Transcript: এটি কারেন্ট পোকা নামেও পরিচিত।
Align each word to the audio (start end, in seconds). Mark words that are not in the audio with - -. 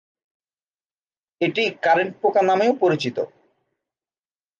এটি 1.41 1.63
কারেন্ট 1.83 2.13
পোকা 2.21 2.41
নামেও 2.41 2.73
পরিচিত। 2.81 3.17